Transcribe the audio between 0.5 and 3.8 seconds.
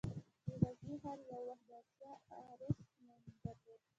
غزني ښار یو وخت د «د اسیا عروس» نوم درلود